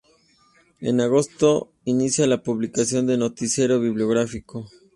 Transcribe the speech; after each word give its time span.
En 0.79 0.99
agosto 0.99 1.73
se 1.83 1.91
inicia 1.91 2.25
la 2.25 2.41
publicación 2.41 3.05
de 3.05 3.19
"Noticiero 3.19 3.79
Bibliográfico". 3.79 4.67